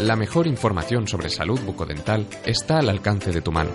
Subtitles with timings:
[0.00, 3.70] La mejor información sobre salud bucodental está al alcance de tu mano.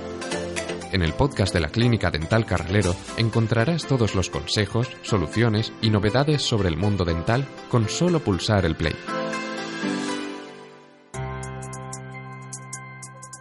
[0.92, 6.42] En el podcast de la Clínica Dental Carralero encontrarás todos los consejos, soluciones y novedades
[6.42, 8.96] sobre el mundo dental con solo pulsar el play.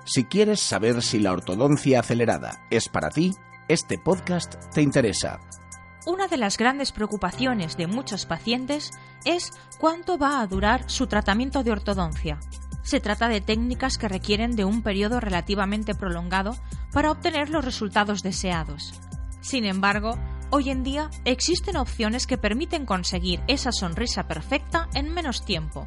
[0.04, 3.34] Si quieres saber si la ortodoncia acelerada es para ti,
[3.66, 5.40] este podcast te interesa.
[6.06, 8.92] Una de las grandes preocupaciones de muchos pacientes
[9.24, 9.50] es
[9.80, 12.38] cuánto va a durar su tratamiento de ortodoncia.
[12.82, 16.56] Se trata de técnicas que requieren de un periodo relativamente prolongado
[16.92, 18.94] para obtener los resultados deseados.
[19.40, 20.18] Sin embargo,
[20.50, 25.86] hoy en día existen opciones que permiten conseguir esa sonrisa perfecta en menos tiempo.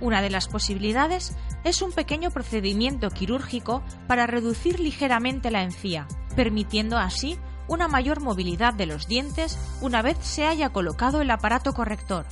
[0.00, 6.98] Una de las posibilidades es un pequeño procedimiento quirúrgico para reducir ligeramente la encía, permitiendo
[6.98, 7.38] así
[7.68, 12.26] una mayor movilidad de los dientes una vez se haya colocado el aparato corrector.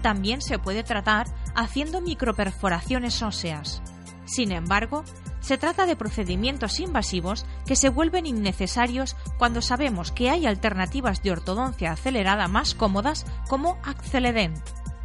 [0.00, 3.82] También se puede tratar haciendo microperforaciones óseas.
[4.24, 5.04] Sin embargo,
[5.40, 11.32] se trata de procedimientos invasivos que se vuelven innecesarios cuando sabemos que hay alternativas de
[11.32, 14.56] ortodoncia acelerada más cómodas como Acceledent.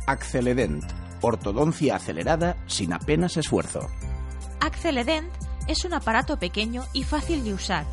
[0.06, 0.84] Acceledent,
[1.22, 3.90] ortodoncia acelerada sin apenas esfuerzo.
[4.60, 5.30] Acceledent
[5.68, 7.86] es un aparato pequeño y fácil de usar.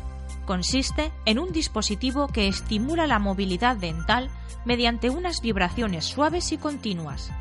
[0.45, 4.29] Consiste en un dispositivo que estimula la movilidad dental
[4.65, 7.31] mediante unas vibraciones suaves y continuas.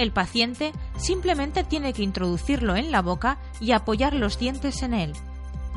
[0.00, 5.12] El paciente simplemente tiene que introducirlo en la boca y apoyar los dientes en él.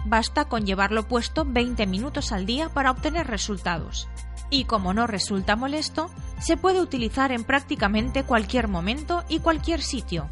[0.06, 4.08] Basta con llevarlo puesto 20 minutos al día para obtener resultados.
[4.50, 10.30] Y como no resulta molesto, se puede utilizar en prácticamente cualquier momento y cualquier sitio.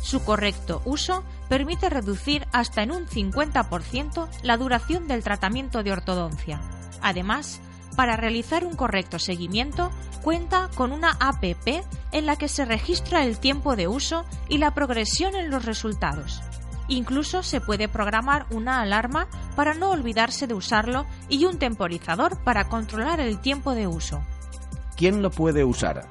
[0.00, 6.60] Su correcto uso permite reducir hasta en un 50% la duración del tratamiento de ortodoncia.
[7.02, 7.60] Además,
[7.98, 9.90] para realizar un correcto seguimiento,
[10.22, 11.82] cuenta con una APP
[12.12, 16.40] en la que se registra el tiempo de uso y la progresión en los resultados.
[16.86, 19.26] Incluso se puede programar una alarma
[19.56, 24.22] para no olvidarse de usarlo y un temporizador para controlar el tiempo de uso.
[24.96, 26.06] ¿Quién lo puede usar?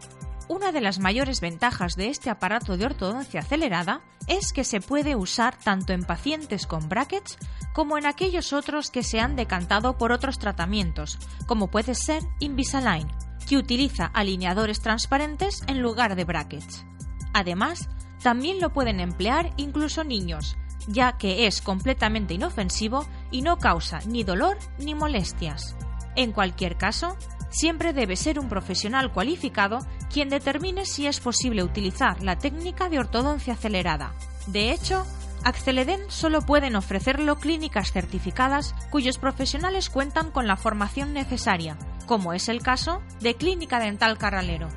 [0.50, 5.16] Una de las mayores ventajas de este aparato de ortodoncia acelerada es que se puede
[5.16, 7.38] usar tanto en pacientes con brackets
[7.74, 13.09] como en aquellos otros que se han decantado por otros tratamientos, como puede ser Invisalign,
[13.47, 16.86] que utiliza alineadores transparentes en lugar de brackets.
[17.34, 17.90] Además,
[18.24, 20.57] también lo pueden emplear incluso niños,
[20.88, 25.75] ya que es completamente inofensivo y no causa ni dolor ni molestias.
[26.16, 27.18] En cualquier caso,
[27.57, 29.79] siempre debe ser un profesional cualificado
[30.13, 34.13] quien determine si es posible utilizar la técnica de ortodoncia acelerada.
[34.45, 35.06] De hecho,
[35.44, 42.50] Acceleden solo pueden ofrecerlo clínicas certificadas cuyos profesionales cuentan con la formación necesaria, como es
[42.50, 44.68] el caso de Clínica Dental Carralero.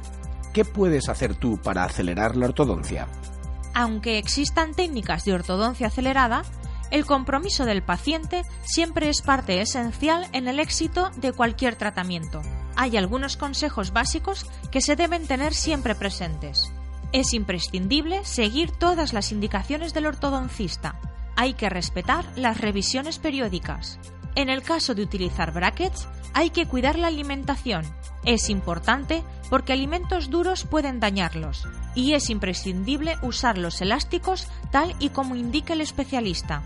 [0.53, 3.09] ¿Qué puedes hacer tú para acelerar la ortodoncia?
[3.75, 6.43] Aunque existan técnicas de ortodoncia acelerada,
[6.91, 12.43] el compromiso del paciente siempre es parte esencial en el éxito de cualquier tratamiento.
[12.81, 16.73] Hay algunos consejos básicos que se deben tener siempre presentes.
[17.13, 20.99] Es imprescindible seguir todas las indicaciones del ortodoncista.
[21.37, 23.99] Hay que respetar las revisiones periódicas.
[24.35, 27.85] En el caso de utilizar brackets, hay que cuidar la alimentación.
[28.25, 35.11] Es importante porque alimentos duros pueden dañarlos y es imprescindible usar los elásticos tal y
[35.11, 36.63] como indique el especialista.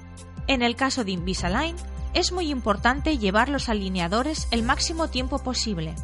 [0.47, 1.75] En el caso de Invisalign,
[2.15, 5.95] es muy importante llevar los alineadores el máximo tiempo posible.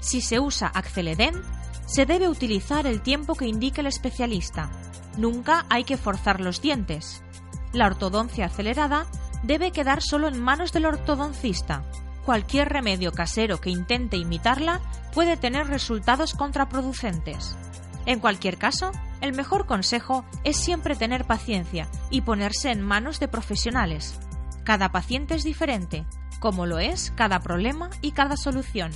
[0.00, 1.36] Si se usa Acceledent,
[1.86, 4.70] se debe utilizar el tiempo que indique el especialista.
[5.16, 7.22] Nunca hay que forzar los dientes.
[7.72, 9.06] La ortodoncia acelerada
[9.42, 11.84] debe quedar solo en manos del ortodoncista.
[12.24, 14.80] Cualquier remedio casero que intente imitarla
[15.14, 17.56] puede tener resultados contraproducentes.
[18.06, 23.28] En cualquier caso, el mejor consejo es siempre tener paciencia y ponerse en manos de
[23.28, 24.18] profesionales.
[24.64, 26.06] Cada paciente es diferente,
[26.38, 28.92] como lo es cada problema y cada solución.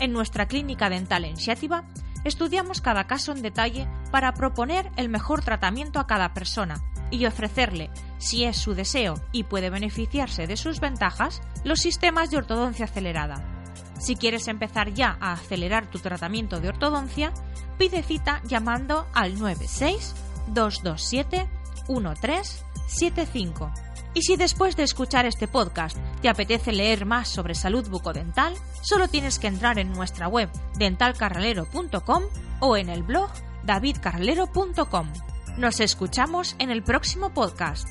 [0.00, 1.84] En nuestra clínica dental en Xátiva
[2.24, 7.90] estudiamos cada caso en detalle para proponer el mejor tratamiento a cada persona y ofrecerle,
[8.18, 13.54] si es su deseo y puede beneficiarse de sus ventajas, los sistemas de ortodoncia acelerada.
[13.98, 17.32] Si quieres empezar ya a acelerar tu tratamiento de ortodoncia,
[17.78, 20.14] pide cita llamando al 96
[20.48, 21.48] 227
[21.88, 23.70] 1375.
[24.14, 29.08] Y si después de escuchar este podcast te apetece leer más sobre salud bucodental, solo
[29.08, 32.22] tienes que entrar en nuestra web dentalcarralero.com
[32.60, 33.30] o en el blog
[33.64, 35.12] davidcarralero.com.
[35.58, 37.88] Nos escuchamos en el próximo podcast.